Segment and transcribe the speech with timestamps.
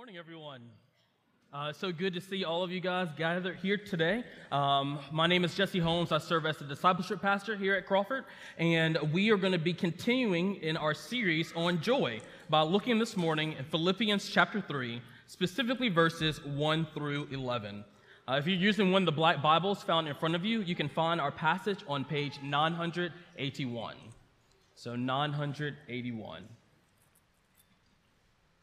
[0.00, 0.62] morning, everyone.
[1.52, 4.24] Uh, so good to see all of you guys gathered here today.
[4.50, 6.10] Um, my name is Jesse Holmes.
[6.10, 8.24] I serve as the discipleship pastor here at Crawford,
[8.56, 13.14] and we are going to be continuing in our series on joy by looking this
[13.14, 17.84] morning in Philippians chapter 3, specifically verses 1 through 11.
[18.26, 20.74] Uh, if you're using one of the black Bibles found in front of you, you
[20.74, 23.96] can find our passage on page 981.
[24.76, 26.48] So 981.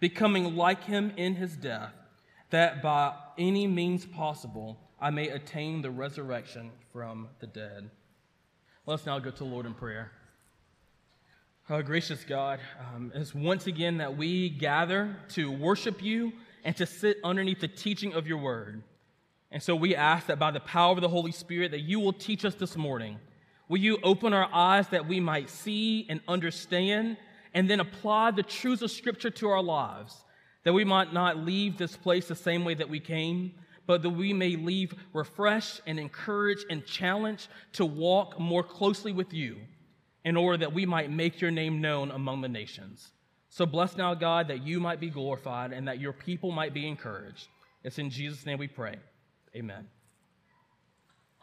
[0.00, 1.92] becoming like him in his death,
[2.50, 7.90] that by any means possible I may attain the resurrection from the dead.
[8.86, 10.10] Let's now go to Lord in prayer.
[11.68, 16.32] Oh, gracious God, um, it's once again that we gather to worship you
[16.64, 18.82] and to sit underneath the teaching of your word.
[19.52, 22.12] And so we ask that by the power of the Holy Spirit that you will
[22.12, 23.18] teach us this morning.
[23.68, 27.16] Will you open our eyes that we might see and understand
[27.54, 30.24] and then apply the truths of Scripture to our lives,
[30.64, 33.52] that we might not leave this place the same way that we came,
[33.86, 39.32] but that we may leave refreshed and encouraged and challenged to walk more closely with
[39.32, 39.56] you
[40.24, 43.12] in order that we might make your name known among the nations.
[43.48, 46.86] So bless now, God, that you might be glorified and that your people might be
[46.86, 47.48] encouraged.
[47.82, 48.96] It's in Jesus' name we pray.
[49.56, 49.88] Amen.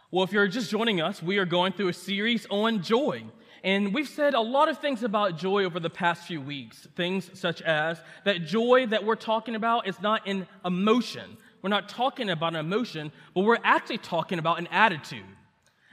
[0.09, 3.25] Well, if you're just joining us, we are going through a series on joy.
[3.63, 6.87] And we've said a lot of things about joy over the past few weeks.
[6.95, 11.37] Things such as that joy that we're talking about is not an emotion.
[11.61, 15.25] We're not talking about an emotion, but we're actually talking about an attitude.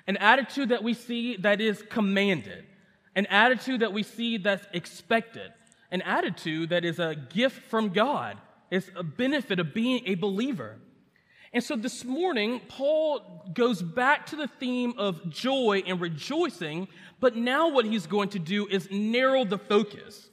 [0.07, 2.65] An attitude that we see that is commanded.
[3.17, 5.53] An attitude that we see that's expected.
[5.91, 8.37] An attitude that is a gift from God.
[8.71, 10.77] It's a benefit of being a believer.
[11.55, 16.89] And so this morning, Paul goes back to the theme of joy and rejoicing,
[17.21, 20.31] but now what he's going to do is narrow the focus.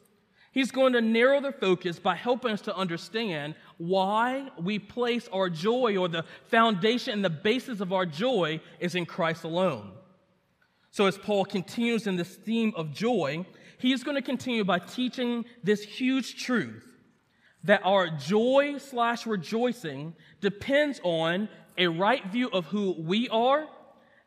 [0.51, 5.47] He's going to narrow the focus by helping us to understand why we place our
[5.47, 9.91] joy or the foundation and the basis of our joy is in Christ alone.
[10.89, 13.45] So, as Paul continues in this theme of joy,
[13.77, 16.90] he's going to continue by teaching this huge truth
[17.63, 23.67] that our joy slash rejoicing depends on a right view of who we are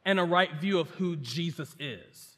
[0.05, 2.37] and a right view of who Jesus is.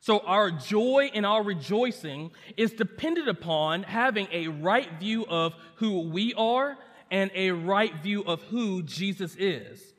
[0.00, 6.00] So, our joy and our rejoicing is dependent upon having a right view of who
[6.10, 6.76] we are
[7.10, 9.94] and a right view of who Jesus is.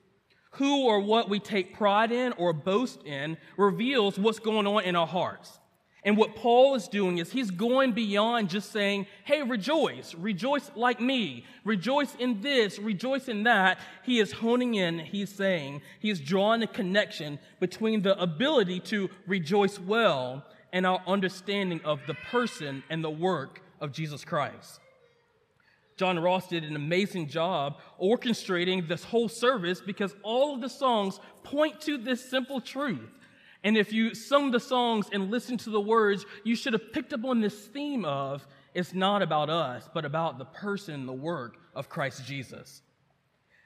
[0.51, 4.95] Who or what we take pride in or boast in reveals what's going on in
[4.95, 5.59] our hearts.
[6.05, 11.01] And what Paul is doing is he's going beyond just saying, hey, rejoice, rejoice like
[11.01, 13.79] me, rejoice in this, rejoice in that.
[14.03, 19.79] He is honing in, he's saying, he's drawing a connection between the ability to rejoice
[19.79, 24.79] well and our understanding of the person and the work of Jesus Christ.
[25.97, 31.19] John Ross did an amazing job orchestrating this whole service because all of the songs
[31.43, 33.09] point to this simple truth
[33.65, 37.13] and if you sung the songs and listened to the words, you should have picked
[37.13, 38.45] up on this theme of
[38.75, 42.83] it's not about us, but about the person, the work of Christ Jesus.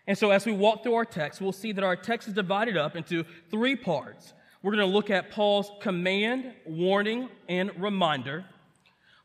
[0.08, 2.78] And so as we walk through our text, we'll see that our text is divided
[2.78, 4.34] up into three parts.
[4.64, 8.46] We're going to look at Paul's command, warning, and reminder.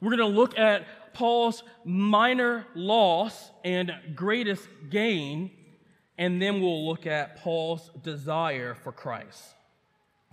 [0.01, 5.53] We're going to look at Paul's minor loss and greatest gain.
[6.19, 9.55] and then we'll look at Paul's desire for Christ.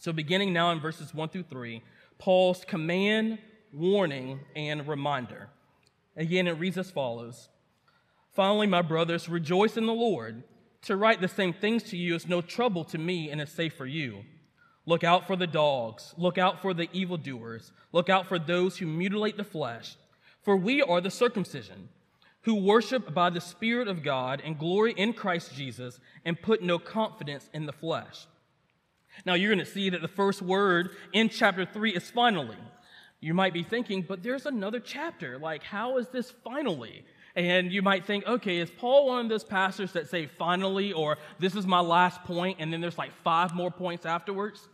[0.01, 1.79] So, beginning now in verses 1 through 3,
[2.17, 3.37] Paul's command,
[3.71, 5.47] warning, and reminder.
[6.17, 7.49] Again, it reads as follows
[8.33, 10.41] Finally, my brothers, rejoice in the Lord.
[10.85, 13.75] To write the same things to you is no trouble to me and is safe
[13.75, 14.23] for you.
[14.87, 18.87] Look out for the dogs, look out for the evildoers, look out for those who
[18.87, 19.97] mutilate the flesh.
[20.41, 21.89] For we are the circumcision,
[22.41, 26.79] who worship by the Spirit of God and glory in Christ Jesus and put no
[26.79, 28.25] confidence in the flesh.
[29.25, 32.57] Now, you're going to see that the first word in chapter 3 is finally.
[33.19, 35.37] You might be thinking, but there's another chapter.
[35.37, 37.05] Like, how is this finally?
[37.35, 41.17] And you might think, okay, is Paul one of those pastors that say finally, or
[41.39, 44.67] this is my last point, and then there's like five more points afterwards?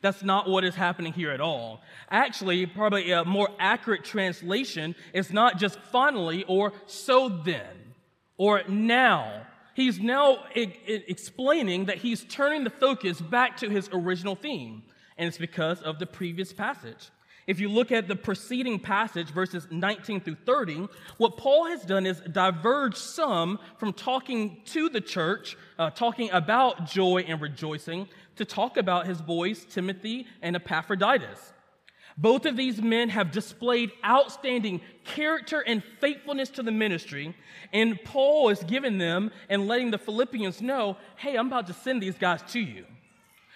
[0.00, 1.82] That's not what is happening here at all.
[2.10, 7.94] Actually, probably a more accurate translation is not just finally or so then
[8.38, 9.46] or now.
[9.80, 14.82] He's now explaining that he's turning the focus back to his original theme,
[15.16, 17.08] and it's because of the previous passage.
[17.46, 20.86] If you look at the preceding passage, verses 19 through 30,
[21.16, 26.84] what Paul has done is diverge some from talking to the church, uh, talking about
[26.84, 28.06] joy and rejoicing,
[28.36, 31.54] to talk about his boys, Timothy and Epaphroditus.
[32.20, 37.34] Both of these men have displayed outstanding character and faithfulness to the ministry,
[37.72, 42.02] and Paul is giving them and letting the Philippians know hey, I'm about to send
[42.02, 42.84] these guys to you.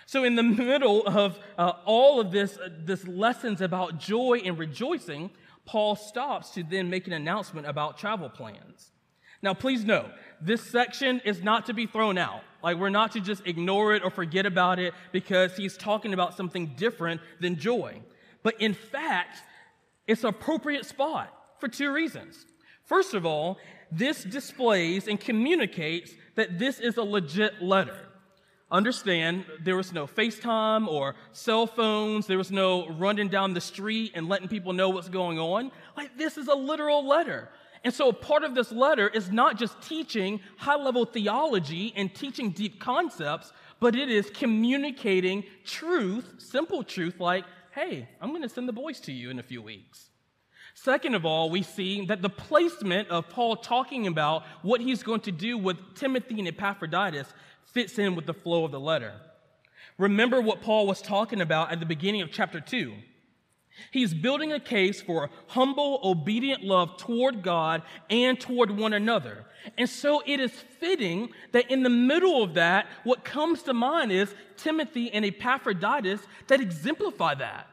[0.06, 4.58] So, in the middle of uh, all of this, uh, this lessons about joy and
[4.58, 5.30] rejoicing,
[5.66, 8.92] Paul stops to then make an announcement about travel plans.
[9.42, 10.10] Now, please note,
[10.40, 12.40] this section is not to be thrown out.
[12.62, 16.34] Like, we're not to just ignore it or forget about it because he's talking about
[16.34, 18.00] something different than joy.
[18.44, 19.38] But in fact,
[20.06, 22.46] it's an appropriate spot for two reasons.
[22.84, 23.58] First of all,
[23.90, 27.96] this displays and communicates that this is a legit letter.
[28.70, 32.26] Understand, there was no FaceTime or cell phones.
[32.26, 35.70] There was no running down the street and letting people know what's going on.
[35.96, 37.48] Like, this is a literal letter.
[37.84, 42.14] And so, a part of this letter is not just teaching high level theology and
[42.14, 48.48] teaching deep concepts, but it is communicating truth, simple truth, like, hey, I'm going to
[48.48, 50.10] send the boys to you in a few weeks.
[50.74, 55.20] Second of all, we see that the placement of Paul talking about what he's going
[55.22, 57.28] to do with Timothy and Epaphroditus
[57.72, 59.14] fits in with the flow of the letter.
[59.98, 62.94] Remember what Paul was talking about at the beginning of chapter 2.
[63.90, 69.44] He's building a case for humble, obedient love toward God and toward one another.
[69.78, 74.12] And so it is fitting that in the middle of that, what comes to mind
[74.12, 77.68] is Timothy and Epaphroditus that exemplify that.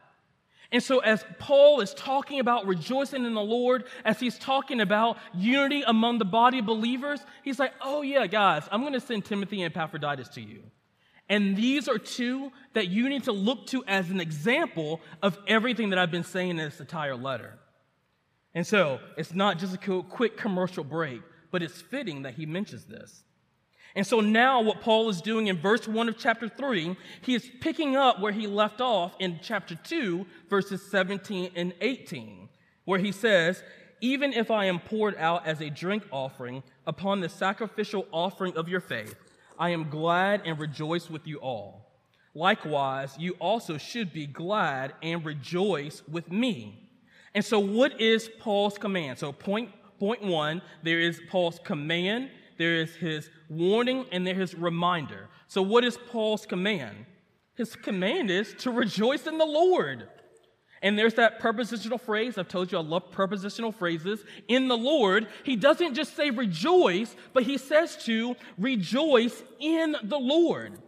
[0.72, 5.18] And so, as Paul is talking about rejoicing in the Lord, as he's talking about
[5.34, 9.26] unity among the body of believers, he's like, oh, yeah, guys, I'm going to send
[9.26, 10.62] Timothy and Epaphroditus to you.
[11.28, 15.90] And these are two that you need to look to as an example of everything
[15.90, 17.58] that I've been saying in this entire letter.
[18.54, 22.84] And so, it's not just a quick commercial break, but it's fitting that he mentions
[22.84, 23.22] this.
[23.94, 27.50] And so now, what Paul is doing in verse 1 of chapter 3, he is
[27.60, 32.48] picking up where he left off in chapter 2, verses 17 and 18,
[32.86, 33.62] where he says,
[34.00, 38.68] Even if I am poured out as a drink offering upon the sacrificial offering of
[38.68, 39.14] your faith,
[39.62, 41.68] I am glad and rejoice with you all.
[42.34, 46.90] Likewise, you also should be glad and rejoice with me.
[47.34, 49.18] And so, what is Paul's command?
[49.18, 52.30] So, point, point one, there is Paul's command
[52.62, 55.28] there is his warning, and there is reminder.
[55.48, 57.06] So, what is Paul's command?
[57.54, 60.08] His command is to rejoice in the Lord.
[60.82, 62.36] And there's that prepositional phrase.
[62.36, 64.24] I've told you I love prepositional phrases.
[64.48, 70.18] In the Lord, he doesn't just say rejoice, but he says to rejoice in the
[70.18, 70.80] Lord.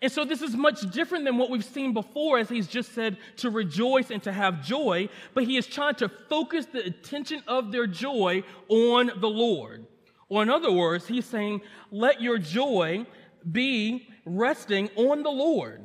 [0.00, 3.16] And so this is much different than what we've seen before, as he's just said
[3.36, 7.70] to rejoice and to have joy, but he is trying to focus the attention of
[7.70, 9.86] their joy on the Lord.
[10.28, 13.06] Or, in other words, he's saying, let your joy
[13.50, 15.82] be resting on the Lord.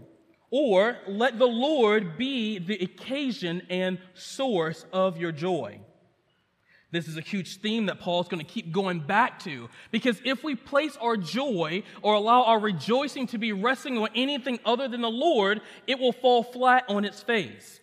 [0.50, 5.80] Or let the Lord be the occasion and source of your joy.
[6.89, 9.70] This is a huge theme that Paul's going to keep going back to.
[9.92, 14.60] Because if we place our joy or allow our rejoicing to be resting on anything
[14.66, 17.82] other than the Lord, it will fall flat on its face.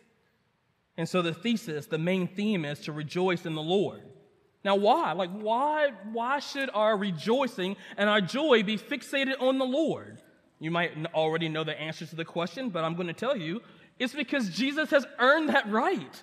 [0.97, 4.03] And so the thesis, the main theme is to rejoice in the Lord.
[4.65, 5.13] Now, why?
[5.13, 10.23] Like, why, why should our rejoicing and our joy be fixated on the Lord?
[10.65, 13.61] You might already know the answer to the question, but I'm going to tell you
[13.99, 16.23] it's because Jesus has earned that right.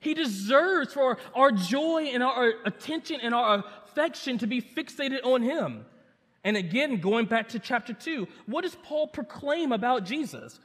[0.00, 5.42] He deserves for our joy and our attention and our affection to be fixated on
[5.42, 5.86] Him.
[6.42, 10.58] And again, going back to chapter 2, what does Paul proclaim about Jesus?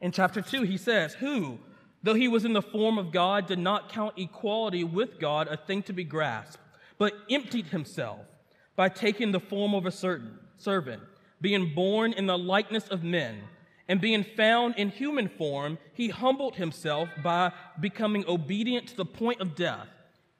[0.00, 1.60] In chapter 2, he says, Who,
[2.02, 5.56] though he was in the form of God, did not count equality with God a
[5.56, 6.58] thing to be grasped,
[6.98, 8.26] but emptied himself
[8.74, 11.02] by taking the form of a certain servant,
[11.40, 13.40] being born in the likeness of men,
[13.88, 19.40] and being found in human form, he humbled himself by becoming obedient to the point
[19.40, 19.88] of death,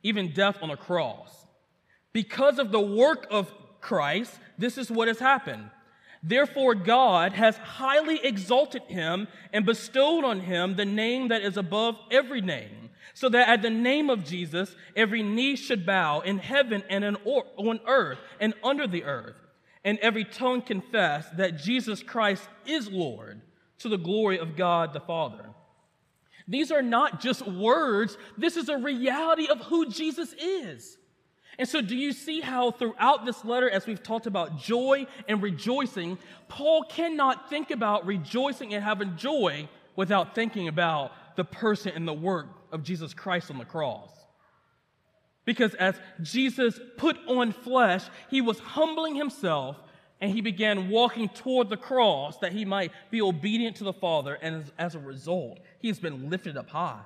[0.02, 1.46] even death on a cross.
[2.12, 5.70] Because of the work of Christ, this is what has happened.
[6.22, 11.96] Therefore, God has highly exalted him and bestowed on him the name that is above
[12.10, 16.82] every name, so that at the name of Jesus, every knee should bow in heaven
[16.90, 19.36] and on earth and under the earth,
[19.87, 23.40] and every tongue confess that Jesus Christ is Lord
[23.78, 25.47] to the glory of God the Father.
[26.49, 30.99] These are not just words, this is a reality of who Jesus is.
[31.59, 35.40] And so, do you see how throughout this letter, as we've talked about joy and
[35.40, 42.07] rejoicing, Paul cannot think about rejoicing and having joy without thinking about the person and
[42.07, 44.15] the work of Jesus Christ on the cross.
[45.46, 49.78] Because as Jesus put on flesh, he was humbling himself
[50.20, 54.34] and he began walking toward the cross that he might be obedient to the Father.
[54.34, 57.00] And as, a result, he has been lifted up high.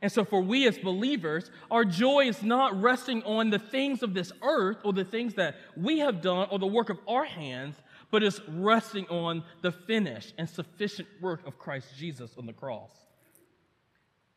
[0.00, 4.14] And so, for we as believers, our joy is not resting on the things of
[4.14, 7.74] this earth or the things that we have done or the work of our hands,
[8.12, 12.92] but is resting on the finished and sufficient work of Christ Jesus on the cross.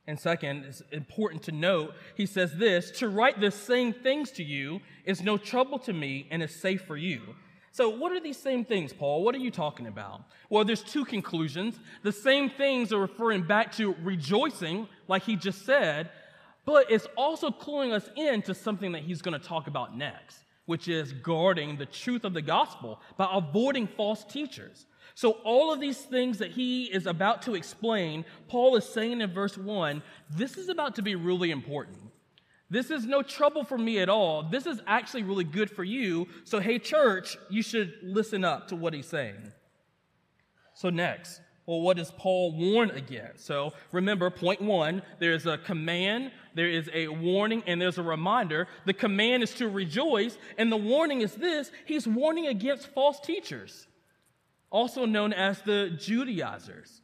[0.08, 4.44] And second, it's important to note, he says this to write the same things to
[4.44, 7.22] you is no trouble to me and is safe for you.
[7.74, 9.24] So, what are these same things, Paul?
[9.24, 10.24] What are you talking about?
[10.50, 11.80] Well, there's two conclusions.
[12.04, 16.10] The same things are referring back to rejoicing, like he just said,
[16.66, 20.90] but it's also cluing us into something that he's going to talk about next, which
[20.90, 24.86] is guarding the truth of the gospel by avoiding false teachers.
[25.22, 29.32] So, all of these things that he is about to explain, Paul is saying in
[29.32, 30.02] verse 1,
[30.32, 32.00] this is about to be really important.
[32.72, 34.42] This is no trouble for me at all.
[34.42, 36.28] This is actually really good for you.
[36.44, 39.52] So, hey, church, you should listen up to what he's saying.
[40.74, 43.46] So, next, well, what does Paul warn against?
[43.46, 48.68] So, remember, point one there's a command, there is a warning, and there's a reminder.
[48.88, 53.86] The command is to rejoice, and the warning is this he's warning against false teachers,
[54.72, 57.02] also known as the Judaizers.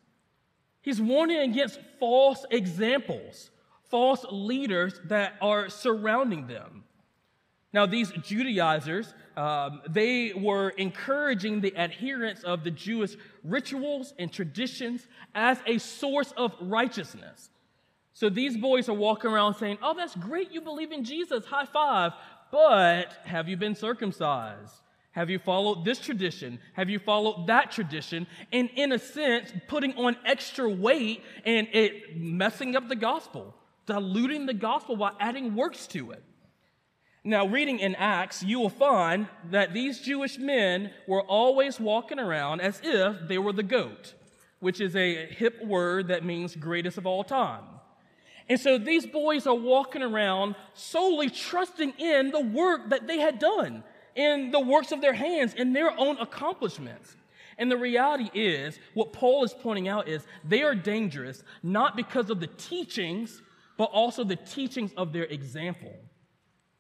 [0.81, 3.51] He's warning against false examples
[3.89, 6.83] false leaders that are surrounding them.
[7.73, 15.05] Now, these Judaizers, um, they were encouraging the adherence of the Jewish rituals and traditions
[15.35, 17.49] as a source of righteousness.
[18.13, 21.65] So these boys are walking around saying, Oh, that's great, you believe in Jesus, high
[21.65, 22.13] five,
[22.51, 24.73] but have you been circumcised?
[25.17, 26.59] Have you followed this tradition?
[26.73, 28.27] Have you followed that tradition?
[28.53, 33.55] And in a sense, putting on extra weight and it messing up the gospel
[33.87, 36.21] diluting the gospel by adding works to it.
[37.23, 42.61] Now, reading in Acts, you will find that these Jewish men were always walking around
[42.61, 44.13] as if they were the goat,
[44.59, 47.63] which is a hip word that means greatest of all time.
[48.49, 53.39] And so these boys are walking around solely trusting in the work that they had
[53.39, 53.83] done,
[54.17, 57.15] in the works of their hands, in their own accomplishments.
[57.57, 62.29] And the reality is, what Paul is pointing out is they are dangerous not because
[62.29, 63.41] of the teachings
[63.77, 65.95] but also the teachings of their example.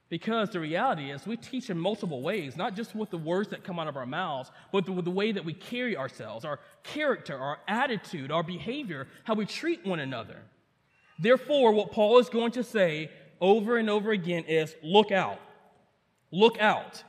[0.09, 3.63] Because the reality is, we teach in multiple ways, not just with the words that
[3.63, 7.37] come out of our mouths, but with the way that we carry ourselves, our character,
[7.37, 10.37] our attitude, our behavior, how we treat one another.
[11.19, 15.39] Therefore, what Paul is going to say over and over again is look out.
[16.31, 17.03] Look out.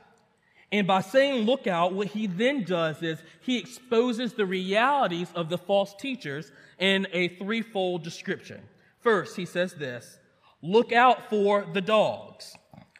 [0.71, 5.49] And by saying look out, what he then does is he exposes the realities of
[5.49, 8.61] the false teachers in a threefold description.
[8.99, 10.19] First, he says this
[10.61, 12.55] look out for the dogs.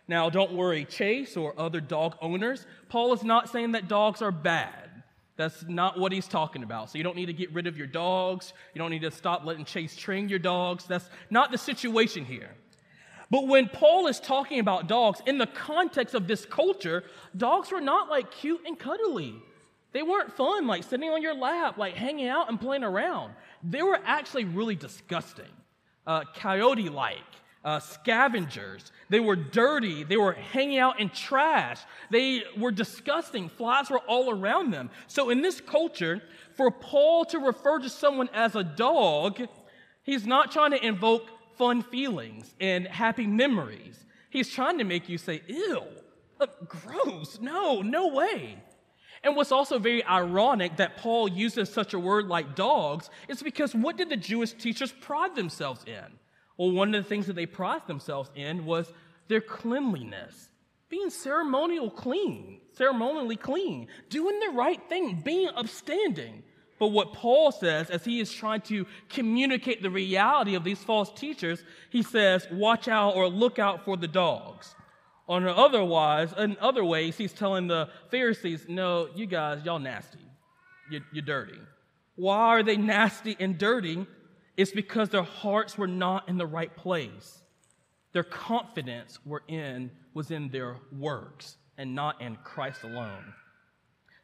[0.07, 2.65] Now, don't worry, Chase or other dog owners.
[2.89, 4.89] Paul is not saying that dogs are bad.
[5.35, 6.89] That's not what he's talking about.
[6.89, 8.53] So you don't need to get rid of your dogs.
[8.73, 10.85] You don't need to stop letting Chase train your dogs.
[10.85, 12.49] That's not the situation here.
[13.31, 17.03] But when Paul is talking about dogs, in the context of this culture,
[17.37, 19.35] dogs were not like cute and cuddly.
[19.91, 23.33] They weren't fun, like sitting on your lap, like hanging out and playing around.
[23.63, 25.45] They were actually really disgusting
[26.05, 27.17] uh, coyote like,
[27.63, 28.91] uh, scavengers.
[29.09, 30.03] They were dirty.
[30.03, 31.79] They were hanging out in trash.
[32.09, 33.49] They were disgusting.
[33.49, 34.89] Flies were all around them.
[35.07, 36.21] So, in this culture,
[36.55, 39.41] for Paul to refer to someone as a dog,
[40.03, 41.27] he's not trying to invoke
[41.59, 44.03] fun feelings and happy memories.
[44.31, 45.83] He's trying to make you say, ew,
[46.39, 47.39] Look, gross.
[47.41, 48.57] No, no way.
[49.23, 53.75] And what's also very ironic that Paul uses such a word like dogs is because
[53.75, 56.05] what did the Jewish teachers pride themselves in?
[56.57, 58.93] Well, one of the things that they prided themselves in was
[59.27, 60.49] their cleanliness,
[60.87, 66.43] being ceremonial clean, ceremonially clean, doing the right thing, being upstanding.
[66.79, 71.11] But what Paul says, as he is trying to communicate the reality of these false
[71.11, 74.73] teachers, he says, watch out or look out for the dogs.
[75.27, 80.17] On otherwise, in other ways, he's telling the Pharisees, no, you guys, y'all nasty.
[80.89, 81.59] You're, you're dirty.
[82.15, 84.07] Why are they nasty and dirty?
[84.57, 87.41] It's because their hearts were not in the right place.
[88.13, 93.33] Their confidence were in, was in their works and not in Christ alone.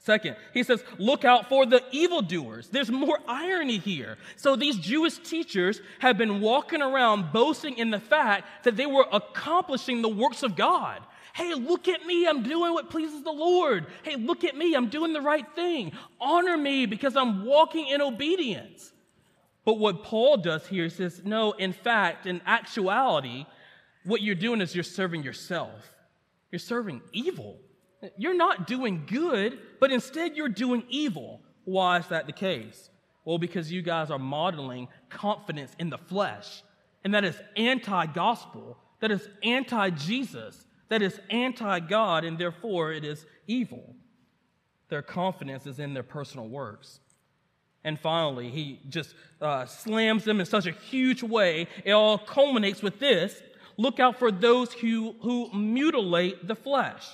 [0.05, 2.67] Second, he says, look out for the evildoers.
[2.67, 4.19] There's more irony here.
[4.35, 9.07] So these Jewish teachers have been walking around boasting in the fact that they were
[9.11, 11.01] accomplishing the works of God.
[11.33, 12.27] Hey, look at me.
[12.27, 13.87] I'm doing what pleases the Lord.
[14.03, 14.75] Hey, look at me.
[14.75, 15.91] I'm doing the right thing.
[16.21, 18.91] Honor me because I'm walking in obedience.
[19.65, 23.47] But what Paul does here says, no, in fact, in actuality,
[24.03, 25.95] what you're doing is you're serving yourself.
[26.51, 27.57] You're serving evil.
[28.17, 31.41] You're not doing good, but instead you're doing evil.
[31.65, 32.89] Why is that the case?
[33.23, 36.63] Well, because you guys are modeling confidence in the flesh,
[37.03, 42.91] and that is anti gospel, that is anti Jesus, that is anti God, and therefore
[42.91, 43.95] it is evil.
[44.89, 46.99] Their confidence is in their personal works.
[47.83, 51.67] And finally, he just uh, slams them in such a huge way.
[51.83, 53.41] It all culminates with this
[53.77, 57.05] look out for those who, who mutilate the flesh.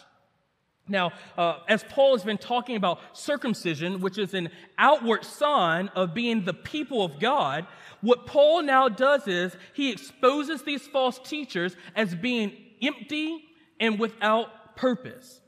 [0.87, 6.13] Now, uh, as Paul has been talking about circumcision, which is an outward sign of
[6.13, 7.67] being the people of God,
[8.01, 13.43] what Paul now does is he exposes these false teachers as being empty
[13.79, 15.40] and without purpose.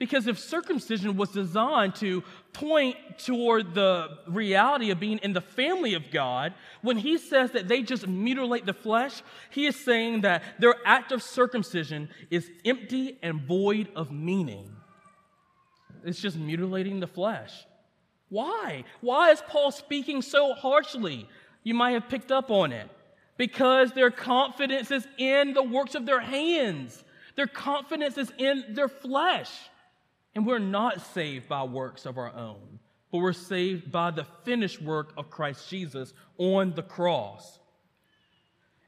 [0.00, 5.92] Because if circumcision was designed to point toward the reality of being in the family
[5.92, 10.42] of God, when he says that they just mutilate the flesh, he is saying that
[10.58, 14.74] their act of circumcision is empty and void of meaning.
[16.02, 17.52] It's just mutilating the flesh.
[18.30, 18.84] Why?
[19.02, 21.28] Why is Paul speaking so harshly?
[21.62, 22.88] You might have picked up on it.
[23.36, 27.04] Because their confidence is in the works of their hands.
[27.36, 29.50] Their confidence is in their flesh.
[30.34, 32.78] And we're not saved by works of our own,
[33.10, 37.58] but we're saved by the finished work of Christ Jesus on the cross.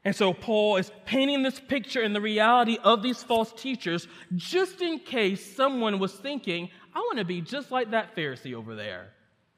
[0.05, 4.81] And so Paul is painting this picture in the reality of these false teachers just
[4.81, 9.11] in case someone was thinking, I want to be just like that Pharisee over there.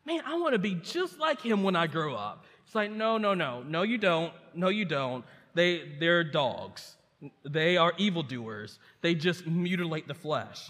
[0.05, 2.45] Man, I want to be just like him when I grow up.
[2.65, 3.63] It's like, no, no, no.
[3.63, 4.33] No, you don't.
[4.53, 5.25] No, you don't.
[5.55, 6.95] They, they're dogs.
[7.43, 8.77] They are evildoers.
[9.01, 10.69] They just mutilate the flesh.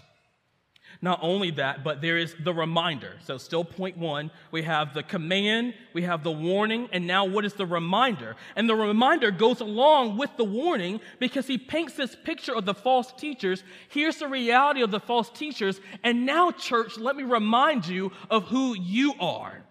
[1.02, 3.16] Not only that, but there is the reminder.
[3.24, 7.44] So, still point one, we have the command, we have the warning, and now what
[7.44, 8.36] is the reminder?
[8.56, 12.74] And the reminder goes along with the warning because he paints this picture of the
[12.74, 13.62] false teachers.
[13.88, 15.80] Here's the reality of the false teachers.
[16.02, 19.62] And now, church, let me remind you of who you are.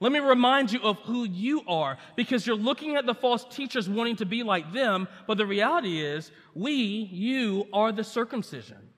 [0.00, 3.88] Let me remind you of who you are because you're looking at the false teachers
[3.88, 8.91] wanting to be like them, but the reality is, we, you, are the circumcision.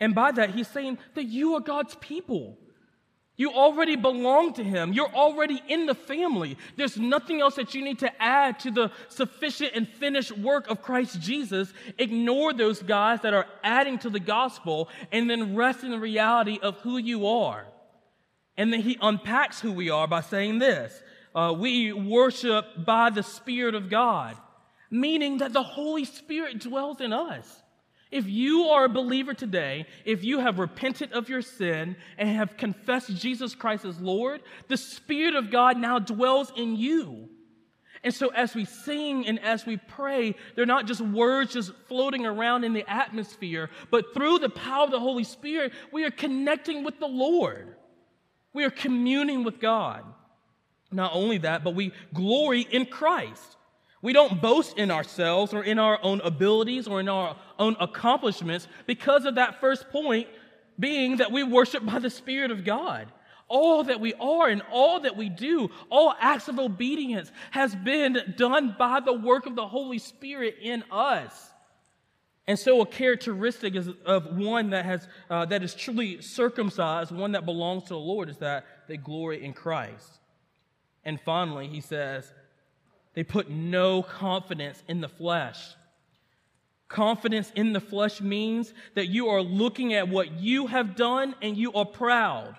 [0.00, 2.58] And by that, he's saying that you are God's people.
[3.36, 4.92] You already belong to Him.
[4.92, 6.58] You're already in the family.
[6.76, 10.82] There's nothing else that you need to add to the sufficient and finished work of
[10.82, 11.72] Christ Jesus.
[11.98, 16.58] Ignore those guys that are adding to the gospel and then rest in the reality
[16.62, 17.66] of who you are.
[18.58, 21.02] And then He unpacks who we are by saying this
[21.34, 24.36] uh, We worship by the Spirit of God,
[24.90, 27.61] meaning that the Holy Spirit dwells in us.
[28.12, 32.58] If you are a believer today, if you have repented of your sin and have
[32.58, 37.30] confessed Jesus Christ as Lord, the Spirit of God now dwells in you.
[38.04, 42.26] And so, as we sing and as we pray, they're not just words just floating
[42.26, 46.84] around in the atmosphere, but through the power of the Holy Spirit, we are connecting
[46.84, 47.76] with the Lord.
[48.52, 50.04] We are communing with God.
[50.90, 53.56] Not only that, but we glory in Christ.
[54.02, 58.66] We don't boast in ourselves or in our own abilities or in our own accomplishments
[58.86, 60.26] because of that first point
[60.78, 63.06] being that we worship by the Spirit of God.
[63.46, 68.34] All that we are and all that we do, all acts of obedience has been
[68.36, 71.50] done by the work of the Holy Spirit in us.
[72.48, 77.32] And so, a characteristic is of one that has uh, that is truly circumcised, one
[77.32, 80.18] that belongs to the Lord, is that they glory in Christ.
[81.04, 82.32] And finally, he says,
[83.14, 85.74] they put no confidence in the flesh.
[86.88, 91.56] Confidence in the flesh means that you are looking at what you have done and
[91.56, 92.56] you are proud.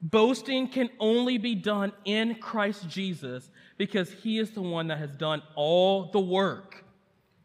[0.00, 5.14] Boasting can only be done in Christ Jesus because he is the one that has
[5.14, 6.84] done all the work.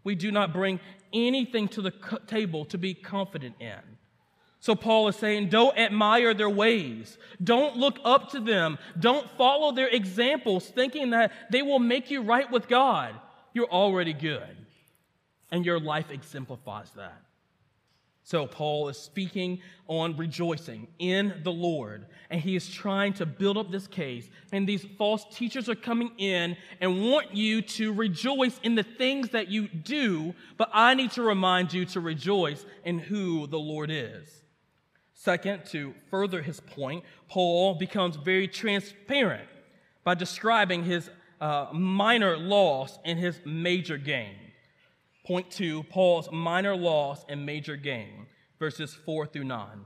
[0.03, 0.80] We do not bring
[1.13, 1.93] anything to the
[2.27, 3.96] table to be confident in.
[4.67, 7.17] So Paul is saying, don't admire their ways.
[7.41, 8.77] Don't look up to them.
[8.99, 13.15] Don't follow their examples thinking that they will make you right with God.
[13.53, 14.58] You're already good.
[15.53, 17.21] And your life exemplifies that.
[18.23, 23.58] So, Paul is speaking on rejoicing in the Lord, and he is trying to build
[23.58, 24.30] up this case.
[24.51, 29.30] And these false teachers are coming in and want you to rejoice in the things
[29.30, 33.89] that you do, but I need to remind you to rejoice in who the Lord
[33.89, 34.43] is.
[35.19, 39.49] Second, to further his point, Paul becomes very transparent
[40.03, 41.10] by describing his
[41.41, 44.36] uh, minor loss and his major gain.
[45.25, 48.27] Point two, Paul's minor loss and major gain,
[48.60, 49.86] verses 4 through 9.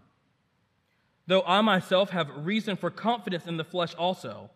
[1.27, 4.49] Though I myself have reason for confidence in the flesh also.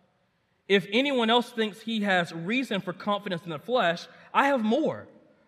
[0.67, 5.07] If anyone else thinks he has reason for confidence in the flesh, I have more.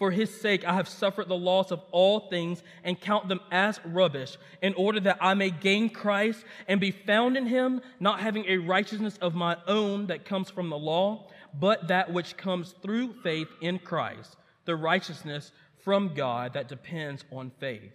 [0.00, 3.78] For his sake, I have suffered the loss of all things and count them as
[3.84, 8.46] rubbish, in order that I may gain Christ and be found in him, not having
[8.46, 13.12] a righteousness of my own that comes from the law, but that which comes through
[13.22, 15.52] faith in Christ, the righteousness
[15.84, 17.92] from God that depends on faith.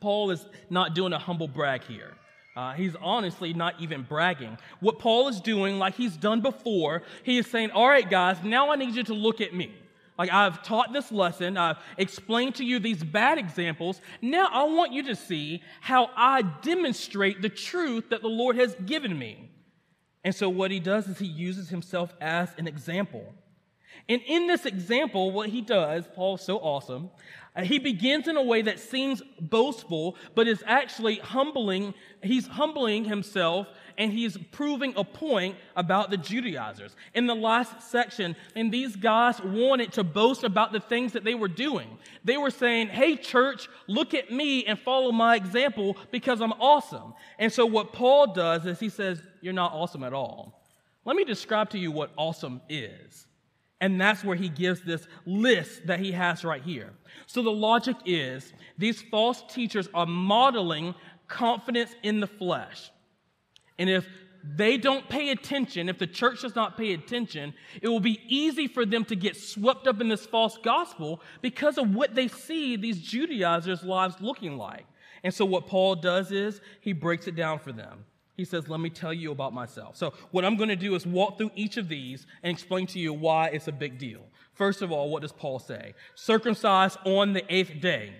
[0.00, 2.14] Paul is not doing a humble brag here.
[2.56, 4.58] Uh, he's honestly not even bragging.
[4.80, 8.72] What Paul is doing, like he's done before, he is saying, All right, guys, now
[8.72, 9.72] I need you to look at me.
[10.18, 14.00] Like I've taught this lesson, I've explained to you these bad examples.
[14.20, 18.74] Now I want you to see how I demonstrate the truth that the Lord has
[18.84, 19.50] given me.
[20.24, 23.32] And so what he does is he uses himself as an example.
[24.08, 27.10] And in this example, what he does, Paul's so awesome,
[27.54, 31.94] uh, he begins in a way that seems boastful, but is actually humbling.
[32.22, 36.96] He's humbling himself and he's proving a point about the Judaizers.
[37.14, 41.34] In the last section, and these guys wanted to boast about the things that they
[41.34, 41.98] were doing.
[42.24, 47.12] They were saying, Hey, church, look at me and follow my example because I'm awesome.
[47.38, 50.62] And so, what Paul does is he says, You're not awesome at all.
[51.04, 53.26] Let me describe to you what awesome is.
[53.80, 56.90] And that's where he gives this list that he has right here.
[57.26, 60.94] So the logic is these false teachers are modeling
[61.28, 62.90] confidence in the flesh.
[63.78, 64.06] And if
[64.42, 68.68] they don't pay attention, if the church does not pay attention, it will be easy
[68.68, 72.76] for them to get swept up in this false gospel because of what they see
[72.76, 74.86] these Judaizers' lives looking like.
[75.24, 78.04] And so what Paul does is he breaks it down for them
[78.38, 79.96] he says, Let me tell you about myself.
[79.96, 82.98] So, what I'm going to do is walk through each of these and explain to
[82.98, 84.22] you why it's a big deal.
[84.54, 85.92] First of all, what does Paul say?
[86.14, 88.12] Circumcised on the eighth day.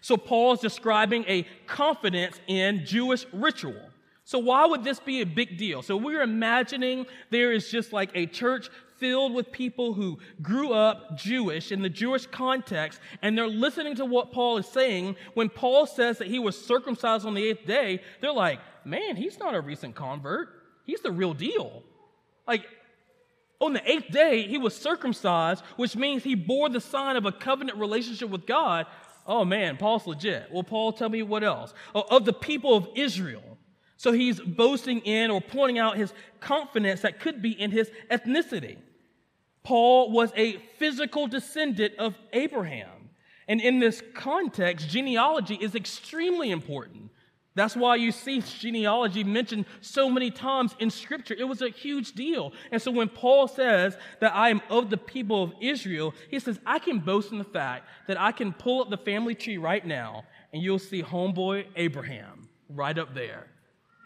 [0.00, 3.90] So, Paul is describing a confidence in Jewish ritual.
[4.26, 5.82] So, why would this be a big deal?
[5.82, 11.16] So, we're imagining there is just like a church filled with people who grew up
[11.16, 15.14] Jewish in the Jewish context, and they're listening to what Paul is saying.
[15.34, 19.38] When Paul says that he was circumcised on the eighth day, they're like, man, he's
[19.38, 20.48] not a recent convert.
[20.84, 21.84] He's the real deal.
[22.48, 22.66] Like,
[23.60, 27.32] on the eighth day, he was circumcised, which means he bore the sign of a
[27.32, 28.86] covenant relationship with God.
[29.24, 30.48] Oh man, Paul's legit.
[30.52, 31.74] Well, Paul, tell me what else?
[31.94, 33.55] Oh, of the people of Israel.
[33.96, 38.76] So he's boasting in or pointing out his confidence that could be in his ethnicity.
[39.62, 43.10] Paul was a physical descendant of Abraham.
[43.48, 47.10] And in this context, genealogy is extremely important.
[47.56, 51.34] That's why you see genealogy mentioned so many times in Scripture.
[51.38, 52.52] It was a huge deal.
[52.70, 56.60] And so when Paul says that I am of the people of Israel, he says,
[56.66, 59.84] I can boast in the fact that I can pull up the family tree right
[59.84, 63.46] now and you'll see homeboy Abraham right up there.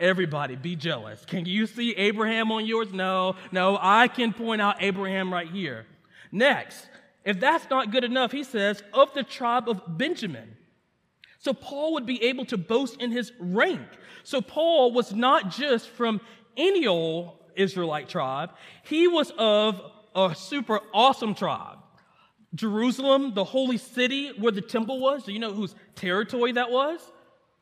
[0.01, 1.25] Everybody, be jealous.
[1.27, 2.91] Can you see Abraham on yours?
[2.93, 5.87] No, no, I can point out Abraham right here.
[6.33, 6.89] Next,
[7.25, 10.57] if that's not good enough, he says, of the tribe of Benjamin.
[11.39, 13.87] So Paul would be able to boast in his rank.
[14.25, 16.21] So Paul was not just from
[16.57, 18.51] any old Israelite tribe,
[18.85, 19.83] he was of
[20.15, 21.79] a super awesome tribe.
[22.55, 27.01] Jerusalem, the holy city where the temple was, do you know whose territory that was?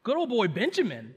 [0.02, 1.14] Good old boy Benjamin.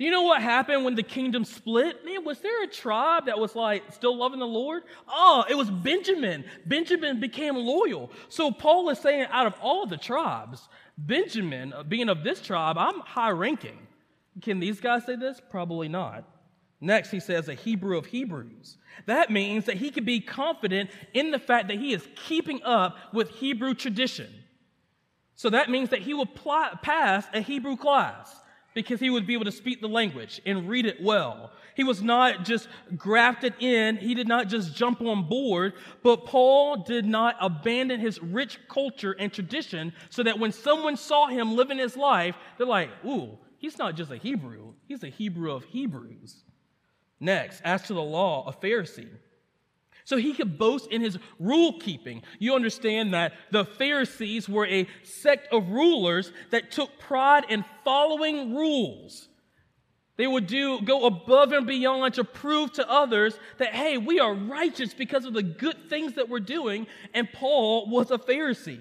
[0.00, 2.06] Do you know what happened when the kingdom split?
[2.06, 4.84] Man, was there a tribe that was like still loving the Lord?
[5.06, 6.46] Oh, it was Benjamin.
[6.64, 8.10] Benjamin became loyal.
[8.30, 12.78] So Paul is saying, out of all the tribes, Benjamin, uh, being of this tribe,
[12.78, 13.78] I'm high ranking.
[14.40, 15.38] Can these guys say this?
[15.50, 16.24] Probably not.
[16.80, 18.78] Next, he says a Hebrew of Hebrews.
[19.04, 22.96] That means that he can be confident in the fact that he is keeping up
[23.12, 24.32] with Hebrew tradition.
[25.34, 28.39] So that means that he will pl- pass a Hebrew class
[28.74, 31.50] because he would be able to speak the language and read it well.
[31.74, 36.76] He was not just grafted in, he did not just jump on board, but Paul
[36.84, 41.78] did not abandon his rich culture and tradition so that when someone saw him living
[41.78, 46.44] his life, they're like, ooh, he's not just a Hebrew, he's a Hebrew of Hebrews.
[47.18, 49.08] Next, as to the law, a Pharisee.
[50.10, 52.24] So he could boast in his rule keeping.
[52.40, 58.52] You understand that the Pharisees were a sect of rulers that took pride in following
[58.52, 59.28] rules.
[60.16, 64.34] They would do go above and beyond to prove to others that hey, we are
[64.34, 68.80] righteous because of the good things that we're doing, and Paul was a Pharisee.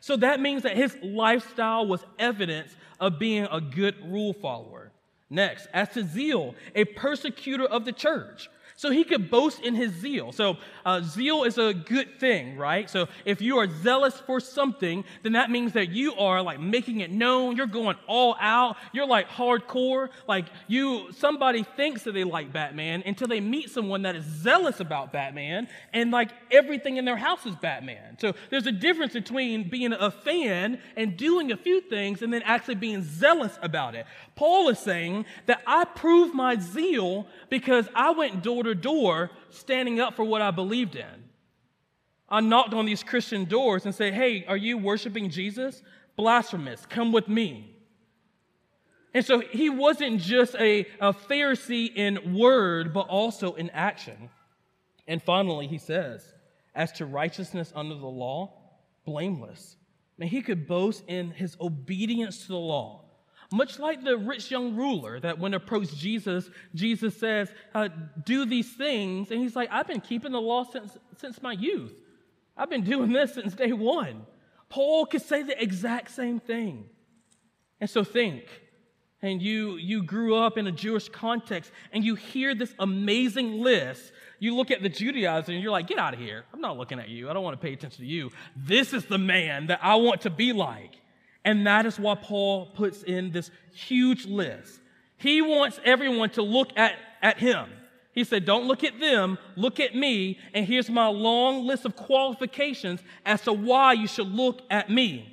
[0.00, 4.90] So that means that his lifestyle was evidence of being a good rule follower.
[5.30, 8.48] Next, as to zeal, a persecutor of the church.
[8.76, 10.32] So he could boast in his zeal.
[10.32, 12.90] So uh, zeal is a good thing, right?
[12.90, 17.00] So if you are zealous for something, then that means that you are like making
[17.00, 17.56] it known.
[17.56, 18.76] You're going all out.
[18.92, 20.08] You're like hardcore.
[20.26, 24.80] Like you, somebody thinks that they like Batman until they meet someone that is zealous
[24.80, 28.18] about Batman, and like everything in their house is Batman.
[28.18, 32.42] So there's a difference between being a fan and doing a few things and then
[32.42, 34.06] actually being zealous about it.
[34.36, 40.00] Paul is saying that I prove my zeal because I went door to door standing
[40.00, 41.24] up for what I believed in.
[42.28, 45.82] I knocked on these Christian doors and said, Hey, are you worshiping Jesus?
[46.16, 47.76] Blasphemous, come with me.
[49.12, 54.30] And so he wasn't just a, a Pharisee in word, but also in action.
[55.06, 56.34] And finally, he says,
[56.74, 58.52] As to righteousness under the law,
[59.04, 59.76] blameless.
[60.18, 63.03] And he could boast in his obedience to the law.
[63.54, 67.88] Much like the rich young ruler that when approached Jesus, Jesus says, uh,
[68.24, 69.30] Do these things.
[69.30, 71.92] And he's like, I've been keeping the law since, since my youth.
[72.56, 74.26] I've been doing this since day one.
[74.68, 76.86] Paul could say the exact same thing.
[77.80, 78.46] And so think,
[79.22, 84.10] and you, you grew up in a Jewish context, and you hear this amazing list.
[84.40, 86.44] You look at the Judaizer and you're like, get out of here.
[86.52, 87.30] I'm not looking at you.
[87.30, 88.32] I don't want to pay attention to you.
[88.56, 90.96] This is the man that I want to be like.
[91.44, 94.80] And that is why Paul puts in this huge list.
[95.16, 97.68] He wants everyone to look at, at him.
[98.12, 100.38] He said, Don't look at them, look at me.
[100.54, 105.30] And here's my long list of qualifications as to why you should look at me.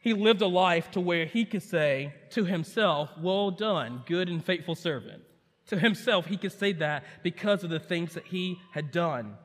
[0.00, 4.44] He lived a life to where he could say to himself, Well done, good and
[4.44, 5.22] faithful servant.
[5.66, 9.36] To himself, he could say that because of the things that he had done.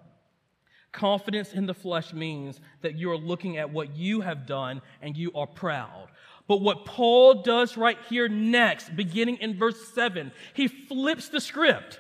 [0.93, 5.17] Confidence in the flesh means that you are looking at what you have done and
[5.17, 6.07] you are proud.
[6.47, 11.99] But what Paul does right here next, beginning in verse 7, he flips the script.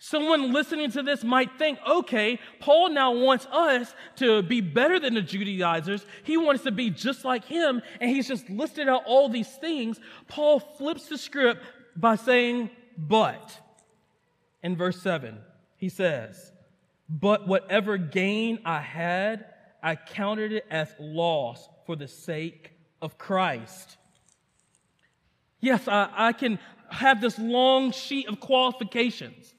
[0.00, 5.14] Someone listening to this might think, okay, Paul now wants us to be better than
[5.14, 6.04] the Judaizers.
[6.24, 10.00] He wants to be just like him, and he's just listed out all these things.
[10.26, 11.62] Paul flips the script
[11.96, 13.60] by saying, but.
[14.62, 15.38] In verse 7,
[15.76, 16.52] he says,
[17.08, 19.46] but whatever gain I had,
[19.82, 23.96] I counted it as loss for the sake of Christ.
[25.60, 26.58] Yes, I, I, can
[26.90, 29.54] have this long sheet of qualifications.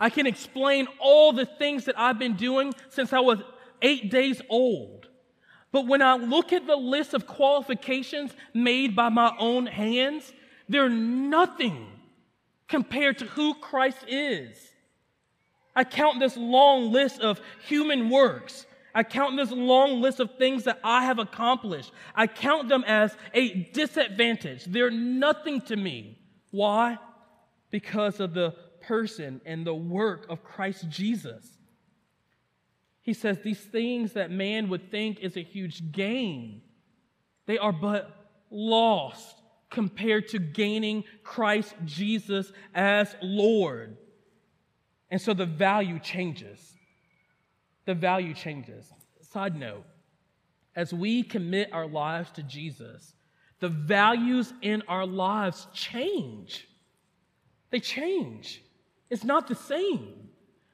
[0.00, 3.40] I can explain all the things that I've been doing since I was
[3.82, 5.08] eight days old.
[5.72, 10.32] But when I look at the list of qualifications made by my own hands,
[10.68, 11.86] they're nothing
[12.68, 14.56] compared to who Christ is.
[15.76, 18.66] I count this long list of human works.
[18.94, 21.92] I count this long list of things that I have accomplished.
[22.14, 24.64] I count them as a disadvantage.
[24.64, 26.18] They're nothing to me.
[26.50, 26.98] Why?
[27.70, 31.44] Because of the person and the work of Christ Jesus.
[33.02, 36.62] He says these things that man would think is a huge gain,
[37.44, 38.10] they are but
[38.50, 43.98] lost compared to gaining Christ Jesus as Lord.
[45.10, 46.74] And so the value changes.
[47.84, 48.90] The value changes.
[49.20, 49.84] Side note
[50.76, 53.14] as we commit our lives to Jesus,
[53.60, 56.68] the values in our lives change.
[57.70, 58.62] They change.
[59.08, 60.28] It's not the same.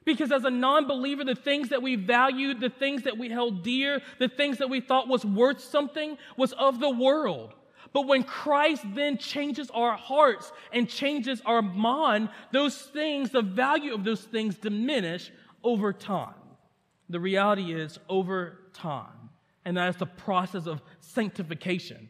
[0.05, 3.63] Because as a non believer, the things that we valued, the things that we held
[3.63, 7.55] dear, the things that we thought was worth something was of the world.
[7.93, 13.93] But when Christ then changes our hearts and changes our mind, those things, the value
[13.93, 15.31] of those things diminish
[15.63, 16.35] over time.
[17.11, 19.31] The reality is over time.
[19.65, 22.09] And that is the process of sanctification.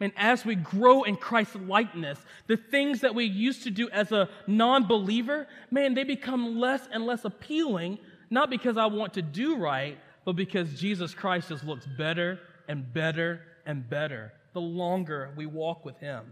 [0.00, 4.12] And as we grow in Christ's likeness, the things that we used to do as
[4.12, 9.22] a non believer, man, they become less and less appealing, not because I want to
[9.22, 15.32] do right, but because Jesus Christ just looks better and better and better the longer
[15.36, 16.24] we walk with Him.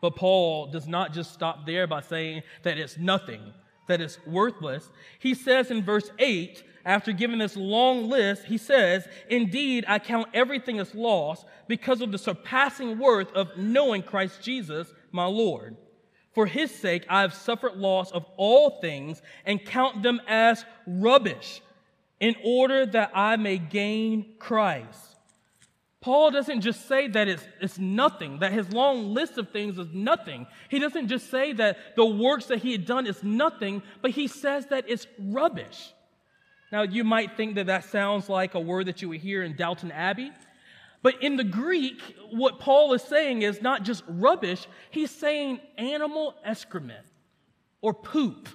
[0.00, 3.54] But Paul does not just stop there by saying that it's nothing,
[3.86, 4.90] that it's worthless.
[5.20, 10.26] He says in verse 8, after giving this long list, he says, Indeed, I count
[10.34, 15.76] everything as loss because of the surpassing worth of knowing Christ Jesus, my Lord.
[16.34, 21.62] For his sake, I have suffered loss of all things and count them as rubbish
[22.18, 25.11] in order that I may gain Christ
[26.02, 29.86] Paul doesn't just say that it's, it's nothing, that his long list of things is
[29.94, 30.48] nothing.
[30.68, 34.26] He doesn't just say that the works that he had done is nothing, but he
[34.26, 35.94] says that it's rubbish.
[36.72, 39.54] Now, you might think that that sounds like a word that you would hear in
[39.54, 40.32] Downton Abbey,
[41.02, 42.00] but in the Greek,
[42.32, 47.06] what Paul is saying is not just rubbish, he's saying animal excrement
[47.80, 48.48] or poop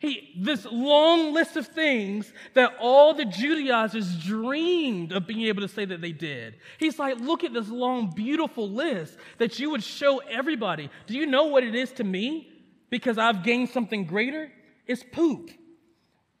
[0.00, 5.68] he, this long list of things that all the Judaizers dreamed of being able to
[5.68, 6.56] say that they did.
[6.78, 10.88] He's like, look at this long, beautiful list that you would show everybody.
[11.06, 12.48] Do you know what it is to me?
[12.88, 14.50] Because I've gained something greater?
[14.86, 15.50] It's poop.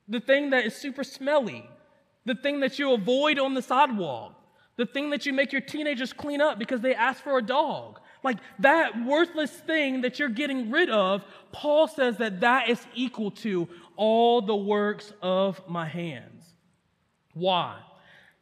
[0.08, 1.68] The thing that is super smelly.
[2.24, 4.42] The thing that you avoid on the sidewalk.
[4.78, 8.00] The thing that you make your teenagers clean up because they ask for a dog.
[8.22, 13.30] Like that worthless thing that you're getting rid of, Paul says that that is equal
[13.32, 16.44] to all the works of my hands.
[17.34, 17.78] Why?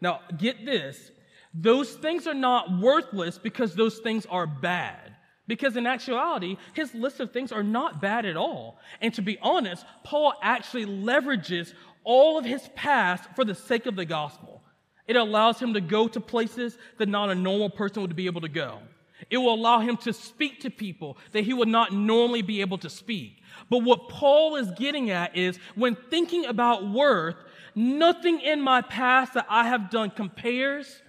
[0.01, 1.11] Now, get this.
[1.55, 5.17] Those things are not worthless because those things are bad.
[5.47, 8.79] Because in actuality, his list of things are not bad at all.
[9.01, 11.73] And to be honest, Paul actually leverages
[12.05, 14.62] all of his past for the sake of the gospel.
[15.07, 18.43] It allows him to go to places that not a normal person would be able
[18.43, 18.79] to go.
[19.31, 22.78] It will allow him to speak to people that he would not normally be able
[22.78, 23.42] to speak.
[23.70, 27.37] But what Paul is getting at is when thinking about worth,
[27.74, 31.02] nothing in my past that I have done compares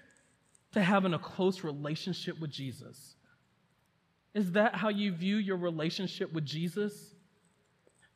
[0.74, 3.16] to having a close relationship with Jesus.
[4.34, 7.16] Is that how you view your relationship with Jesus?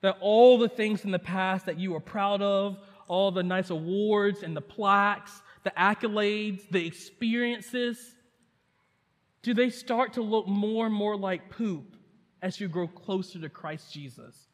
[0.01, 2.77] That all the things in the past that you are proud of,
[3.07, 8.15] all the nice awards and the plaques, the accolades, the experiences,
[9.43, 11.95] do they start to look more and more like poop
[12.41, 14.47] as you grow closer to Christ Jesus?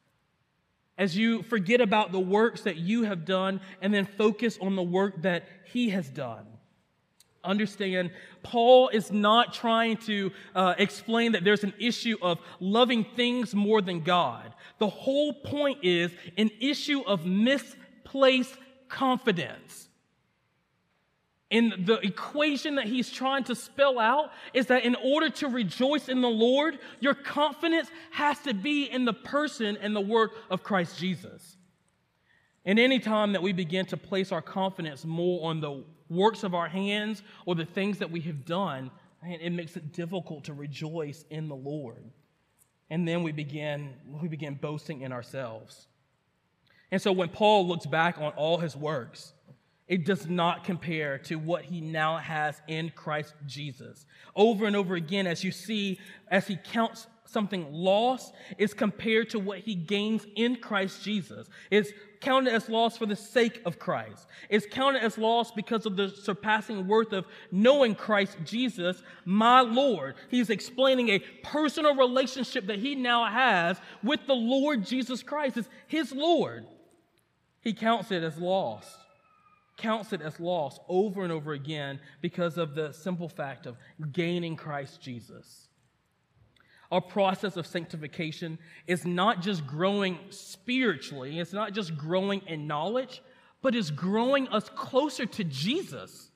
[0.98, 4.84] As you forget about the works that you have done and then focus on the
[4.84, 6.46] work that He has done.
[7.42, 8.12] Understand,
[8.44, 13.82] Paul is not trying to uh, explain that there's an issue of loving things more
[13.82, 14.54] than God.
[14.80, 18.58] The whole point is an issue of misplaced
[18.90, 19.89] confidence.
[21.52, 26.08] And the equation that he's trying to spell out is that in order to rejoice
[26.08, 30.62] in the Lord, your confidence has to be in the person and the work of
[30.62, 31.58] Christ Jesus.
[32.66, 36.54] And any time that we begin to place our confidence more on the works of
[36.54, 38.92] our hands or the things that we have done,
[39.24, 42.04] it makes it difficult to rejoice in the Lord.
[42.92, 45.88] And then we begin, we begin boasting in ourselves.
[46.92, 49.34] And so when Paul looks back on all his works,
[49.90, 54.06] it does not compare to what he now has in Christ Jesus.
[54.36, 56.00] Over and over again, as you see,
[56.30, 61.50] as he counts something lost, is compared to what he gains in Christ Jesus.
[61.72, 61.90] It's
[62.22, 64.28] counted as loss for the sake of Christ.
[64.48, 70.16] It's counted as loss because of the surpassing worth of knowing Christ Jesus, my Lord.
[70.30, 75.58] He's explaining a personal relationship that he now has with the Lord Jesus Christ.
[75.58, 76.68] It's his Lord.
[77.62, 78.96] He counts it as lost
[79.80, 83.78] counts it as loss over and over again because of the simple fact of
[84.12, 85.68] gaining Christ Jesus.
[86.92, 93.22] Our process of sanctification is not just growing spiritually, it's not just growing in knowledge,
[93.62, 96.32] but it's growing us closer to Jesus.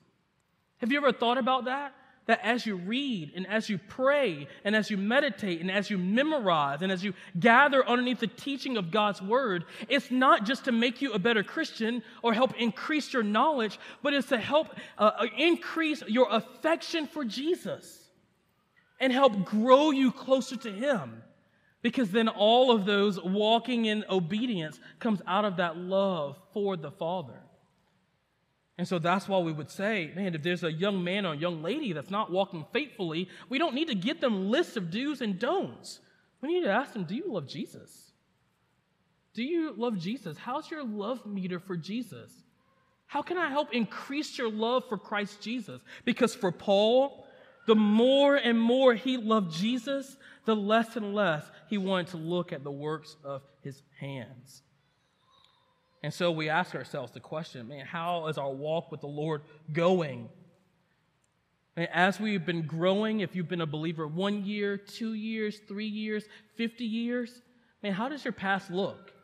[0.78, 1.94] Have you ever thought about that?
[2.26, 5.98] That as you read and as you pray and as you meditate and as you
[5.98, 10.72] memorize and as you gather underneath the teaching of God's word, it's not just to
[10.72, 14.68] make you a better Christian or help increase your knowledge, but it's to help
[14.98, 18.04] uh, uh increase your affection for Jesus
[19.00, 21.22] and help grow you closer to Him.
[21.82, 26.90] Because then all of those walking in obedience comes out of that love for the
[26.90, 27.43] Father.
[28.76, 31.36] And so that's why we would say, man, if there's a young man or a
[31.36, 35.20] young lady that's not walking faithfully, we don't need to get them lists of do's
[35.20, 36.00] and don'ts.
[36.40, 38.12] We need to ask them, do you love Jesus?
[39.32, 40.36] Do you love Jesus?
[40.38, 42.32] How's your love meter for Jesus?
[43.06, 45.80] How can I help increase your love for Christ Jesus?
[46.04, 47.26] Because for Paul,
[47.66, 50.16] the more and more he loved Jesus,
[50.46, 54.62] the less and less he wanted to look at the works of his hands.
[56.04, 59.40] And so we ask ourselves the question man, how is our walk with the Lord
[59.72, 60.28] going?
[61.76, 65.86] And as we've been growing, if you've been a believer one year, two years, three
[65.86, 66.24] years,
[66.56, 67.40] 50 years,
[67.82, 69.14] man, how does your past look?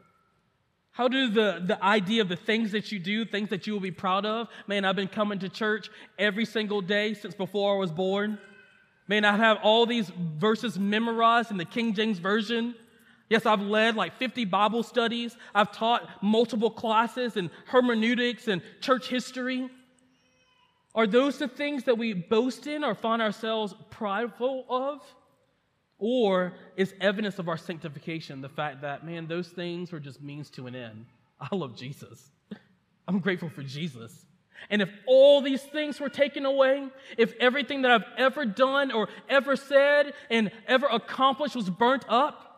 [0.92, 3.80] How do the, the idea of the things that you do, things that you will
[3.80, 4.48] be proud of?
[4.66, 8.38] Man, I've been coming to church every single day since before I was born.
[9.06, 12.74] Man, I have all these verses memorized in the King James Version.
[13.30, 15.36] Yes, I've led like 50 Bible studies.
[15.54, 19.70] I've taught multiple classes in hermeneutics and church history.
[20.96, 25.00] Are those the things that we boast in or find ourselves prideful of?
[25.98, 30.50] Or is evidence of our sanctification the fact that, man, those things were just means
[30.50, 31.06] to an end?
[31.40, 32.30] I love Jesus.
[33.06, 34.26] I'm grateful for Jesus.
[34.70, 39.08] And if all these things were taken away, if everything that I've ever done or
[39.28, 42.49] ever said and ever accomplished was burnt up,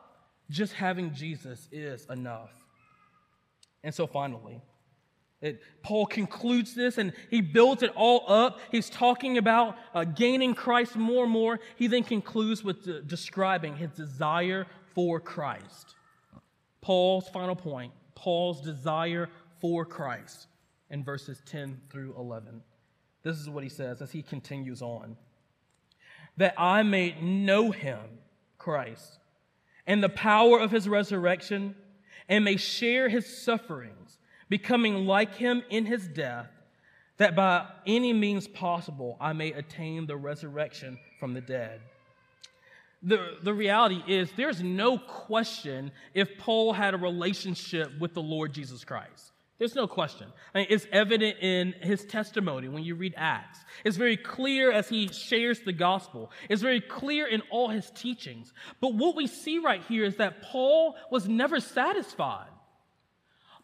[0.53, 2.53] just having Jesus is enough.
[3.83, 4.61] And so finally,
[5.41, 8.61] it, Paul concludes this and he builds it all up.
[8.71, 11.59] He's talking about uh, gaining Christ more and more.
[11.77, 15.97] He then concludes with the, describing his desire for Christ.
[16.81, 19.29] Paul's final point Paul's desire
[19.61, 20.47] for Christ
[20.91, 22.63] in verses 10 through 11.
[23.25, 25.17] This is what he says as he continues on
[26.37, 27.99] that I may know him,
[28.59, 29.19] Christ
[29.87, 31.75] and the power of his resurrection,
[32.29, 34.19] and may share his sufferings,
[34.49, 36.49] becoming like him in his death,
[37.17, 41.81] that by any means possible I may attain the resurrection from the dead.
[43.03, 48.53] The, the reality is, there's no question if Paul had a relationship with the Lord
[48.53, 49.33] Jesus Christ.
[49.63, 50.27] There's no question.
[50.53, 53.61] I mean, it's evident in his testimony when you read Acts.
[53.85, 56.33] It's very clear as he shares the gospel.
[56.51, 58.53] It's very clear in all his teachings.
[58.81, 62.49] But what we see right here is that Paul was never satisfied.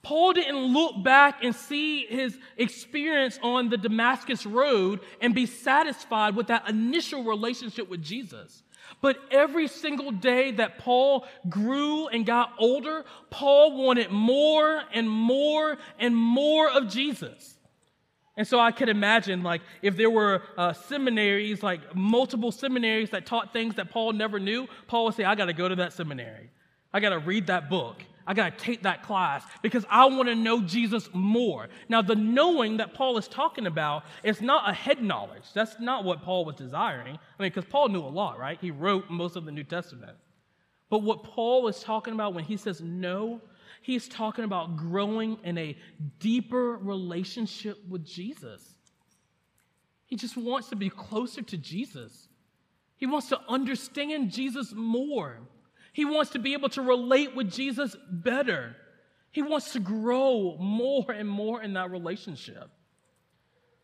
[0.05, 6.37] Paul didn't look back and see his experience on the Damascus Road and be satisfied
[6.37, 8.63] with that initial relationship with Jesus.
[9.01, 15.79] But every single day that Paul grew and got older, Paul wanted more and more
[15.99, 17.57] and more of Jesus.
[18.37, 23.27] And so I could imagine, like, if there were uh, seminaries, like multiple seminaries that
[23.27, 25.93] taught things that Paul never knew, Paul would say, I got to go to that
[25.93, 26.51] seminary.
[26.93, 28.03] I got to read that book.
[28.29, 31.69] I got to take that class because I want to know Jesus more.
[31.89, 35.45] Now, the knowing that Paul is talking about is not a head knowledge.
[35.55, 37.19] That's not what Paul was desiring.
[37.39, 38.59] I mean, because Paul knew a lot, right?
[38.61, 40.15] He wrote most of the New Testament.
[40.91, 43.41] But what Paul is talking about when he says know,
[43.81, 45.75] he's talking about growing in a
[46.19, 48.75] deeper relationship with Jesus.
[50.05, 52.29] He just wants to be closer to Jesus.
[52.99, 55.39] He wants to understand Jesus more.
[55.93, 58.77] He wants to be able to relate with Jesus better.
[59.33, 62.71] He wants to grow more and more in that relationship.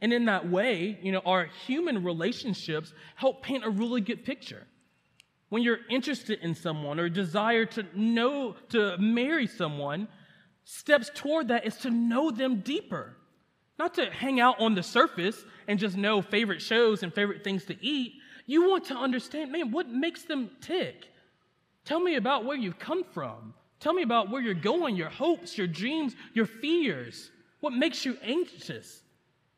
[0.01, 4.67] And in that way, you know, our human relationships help paint a really good picture.
[5.49, 10.09] When you're interested in someone or desire to know, to marry someone,
[10.65, 13.17] steps toward that is to know them deeper.
[13.79, 17.65] Not to hang out on the surface and just know favorite shows and favorite things
[17.67, 18.15] to eat.
[18.47, 21.07] You want to understand, man, what makes them tick?
[21.85, 23.55] Tell me about where you've come from.
[23.81, 27.31] Tell me about where you're going, your hopes, your dreams, your fears.
[27.61, 29.03] What makes you anxious?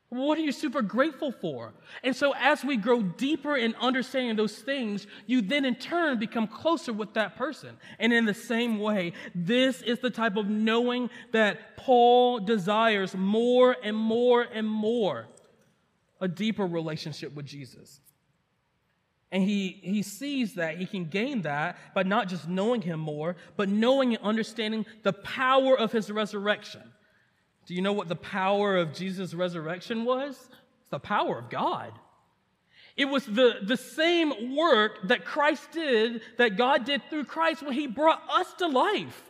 [0.08, 1.74] What are you super grateful for?
[2.04, 6.46] And so, as we grow deeper in understanding those things, you then in turn become
[6.46, 7.76] closer with that person.
[7.98, 13.76] And in the same way, this is the type of knowing that Paul desires more
[13.82, 15.26] and more and more
[16.20, 18.00] a deeper relationship with Jesus.
[19.32, 23.36] And he, he sees that he can gain that by not just knowing him more,
[23.56, 26.82] but knowing and understanding the power of his resurrection.
[27.66, 30.36] Do you know what the power of Jesus' resurrection was?
[30.80, 31.92] It's the power of God.
[32.96, 37.74] It was the, the same work that Christ did, that God did through Christ when
[37.74, 39.25] he brought us to life.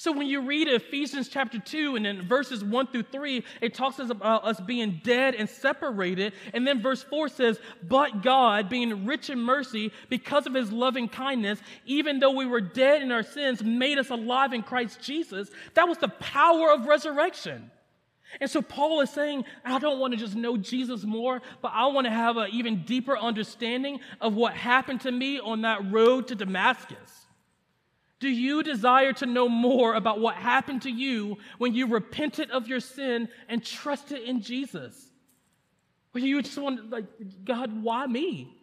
[0.00, 3.98] So when you read Ephesians chapter 2 and then verses 1 through 3, it talks
[3.98, 6.32] about us being dead and separated.
[6.54, 11.06] And then verse 4 says, But God, being rich in mercy, because of his loving
[11.06, 15.50] kindness, even though we were dead in our sins, made us alive in Christ Jesus.
[15.74, 17.70] That was the power of resurrection.
[18.40, 21.88] And so Paul is saying, I don't want to just know Jesus more, but I
[21.88, 26.28] want to have an even deeper understanding of what happened to me on that road
[26.28, 27.19] to Damascus.
[28.20, 32.68] Do you desire to know more about what happened to you when you repented of
[32.68, 34.94] your sin and trusted in Jesus?
[36.14, 37.06] Or you just want, like,
[37.44, 38.54] God, why me?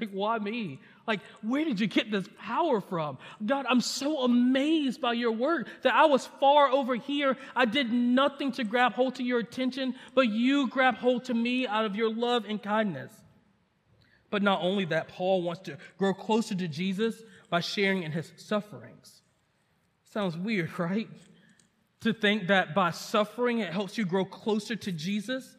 [0.00, 0.80] Like, why me?
[1.06, 3.18] Like, where did you get this power from?
[3.44, 7.36] God, I'm so amazed by your word that I was far over here.
[7.54, 11.66] I did nothing to grab hold to your attention, but you grab hold to me
[11.66, 13.12] out of your love and kindness.
[14.30, 18.32] But not only that, Paul wants to grow closer to Jesus by sharing in his
[18.36, 19.22] sufferings.
[20.10, 21.08] Sounds weird, right?
[22.02, 25.56] To think that by suffering it helps you grow closer to Jesus.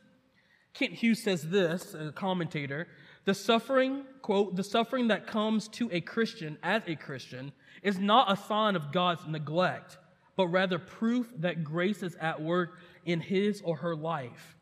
[0.73, 2.87] Kent Hughes says this, a commentator
[3.25, 8.31] the suffering, quote, the suffering that comes to a Christian as a Christian is not
[8.31, 9.97] a sign of God's neglect,
[10.35, 14.55] but rather proof that grace is at work in his or her life.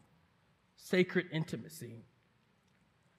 [0.78, 2.06] Sacred intimacy.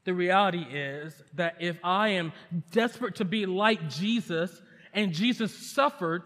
[0.04, 2.32] The reality is that if I am
[2.70, 6.22] desperate to be like Jesus and Jesus suffered,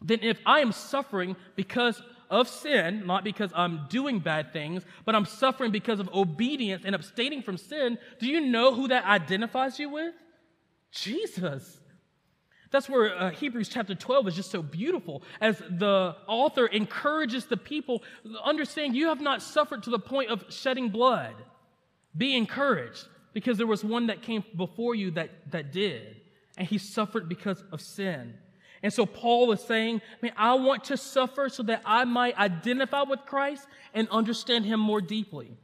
[0.00, 5.14] then if I am suffering because of sin, not because I'm doing bad things, but
[5.14, 9.78] I'm suffering because of obedience and abstaining from sin, do you know who that identifies
[9.78, 10.14] you with?
[10.90, 11.78] Jesus.
[12.70, 17.58] That's where uh, Hebrews chapter 12 is just so beautiful as the author encourages the
[17.58, 18.02] people
[18.42, 21.34] understand you have not suffered to the point of shedding blood.
[22.16, 26.20] Be encouraged because there was one that came before you that, that did,
[26.58, 28.34] and he suffered because of sin.
[28.82, 30.02] And so Paul is saying,
[30.36, 35.00] I want to suffer so that I might identify with Christ and understand him more
[35.00, 35.56] deeply.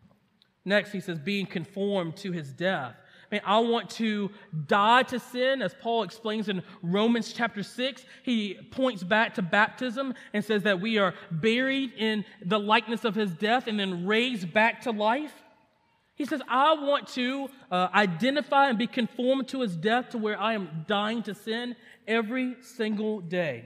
[0.65, 2.95] Next, he says, being conformed to his death.
[3.31, 4.31] Man, I want to
[4.67, 8.05] die to sin, as Paul explains in Romans chapter 6.
[8.23, 13.15] He points back to baptism and says that we are buried in the likeness of
[13.15, 15.33] his death and then raised back to life.
[16.19, 20.39] He says, I want to uh, identify and be conformed to his death to where
[20.39, 21.77] I am dying to sin
[22.09, 23.65] every single day.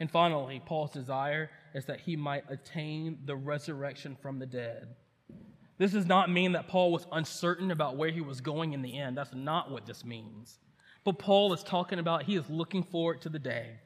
[0.00, 4.96] And finally, Paul's desire is that he might attain the resurrection from the dead.
[5.76, 8.98] This does not mean that Paul was uncertain about where he was going in the
[8.98, 9.18] end.
[9.18, 10.58] That's not what this means.
[11.04, 13.78] But Paul is talking about he is looking forward to the day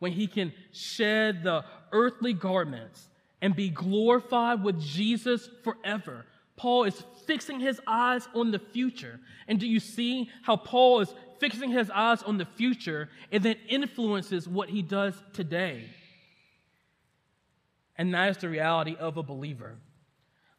[0.00, 3.08] when he can shed the earthly garments
[3.42, 6.24] and be glorified with Jesus forever.
[6.56, 9.20] Paul is fixing his eyes on the future.
[9.46, 13.56] And do you see how Paul is fixing his eyes on the future and then
[13.68, 15.84] influences what he does today?
[17.98, 19.76] And that is the reality of a believer.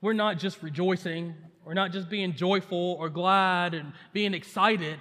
[0.02, 1.34] We're not just rejoicing,
[1.66, 5.00] we're not just being joyful or glad and being excited,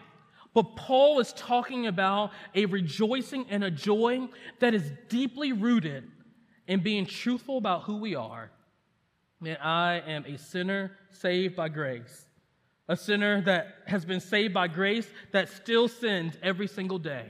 [0.54, 4.26] but Paul is talking about a rejoicing and a joy
[4.60, 6.10] that is deeply rooted
[6.66, 8.50] in being truthful about who we are.
[9.44, 12.26] And I am a sinner saved by grace,
[12.88, 17.26] a sinner that has been saved by grace that still sins every single day,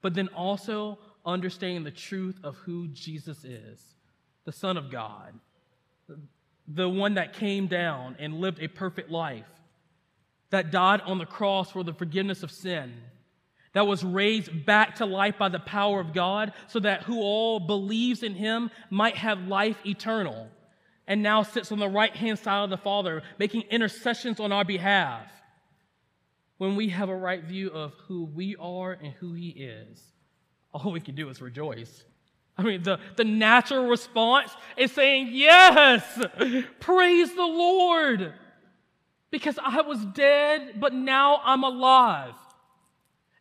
[0.00, 3.94] but then also understanding the truth of who Jesus is
[4.44, 5.32] the Son of God,
[6.66, 9.46] the one that came down and lived a perfect life,
[10.50, 12.92] that died on the cross for the forgiveness of sin
[13.72, 17.60] that was raised back to life by the power of God, so that who all
[17.60, 20.48] believes in him might have life eternal,
[21.06, 24.64] and now sits on the right hand side of the Father, making intercessions on our
[24.64, 25.26] behalf.
[26.58, 30.00] When we have a right view of who we are and who he is,
[30.72, 32.04] all we can do is rejoice.
[32.56, 36.04] I mean, the, the natural response is saying, Yes,
[36.80, 38.34] praise the Lord.
[39.30, 42.34] Because I was dead, but now I'm alive.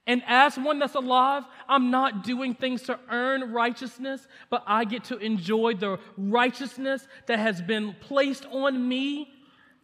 [0.07, 5.03] And as one that's alive, I'm not doing things to earn righteousness, but I get
[5.05, 9.29] to enjoy the righteousness that has been placed on me.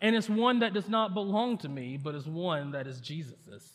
[0.01, 3.71] And it's one that does not belong to me, but is one that is Jesus's.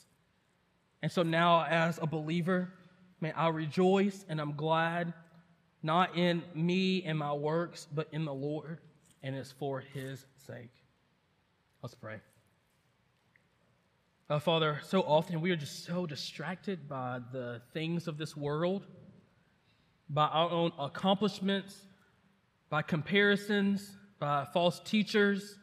[1.01, 2.73] And so now, as a believer,
[3.21, 5.13] may I rejoice and I'm glad,
[5.83, 8.79] not in me and my works, but in the Lord,
[9.23, 10.71] and it's for his sake.
[11.83, 12.21] Let's pray.
[14.31, 18.87] Uh, Father, so often we are just so distracted by the things of this world,
[20.09, 21.77] by our own accomplishments,
[22.71, 25.59] by comparisons, by false teachers,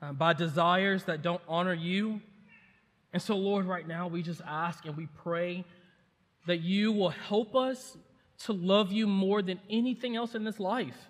[0.00, 2.20] uh, by desires that don't honor you.
[3.12, 5.64] And so, Lord, right now we just ask and we pray
[6.46, 7.96] that you will help us
[8.44, 11.08] to love you more than anything else in this life.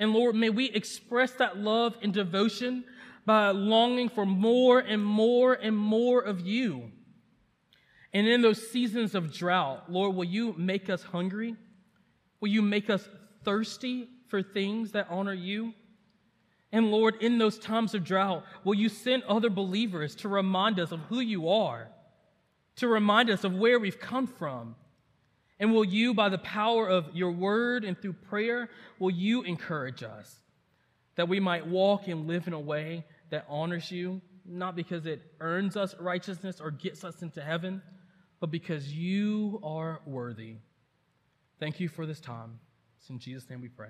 [0.00, 2.84] And Lord, may we express that love and devotion
[3.26, 6.90] by longing for more and more and more of you.
[8.12, 11.56] And in those seasons of drought, Lord, will you make us hungry?
[12.40, 13.08] Will you make us
[13.44, 15.74] thirsty for things that honor you?
[16.70, 20.92] And Lord, in those times of drought, will you send other believers to remind us
[20.92, 21.88] of who you are,
[22.76, 24.76] to remind us of where we've come from?
[25.58, 28.68] And will you, by the power of your word and through prayer,
[28.98, 30.40] will you encourage us
[31.14, 35.22] that we might walk and live in a way that honors you, not because it
[35.40, 37.82] earns us righteousness or gets us into heaven,
[38.40, 40.56] but because you are worthy.
[41.58, 42.58] Thank you for this time.
[42.98, 43.88] It's in Jesus' name we pray.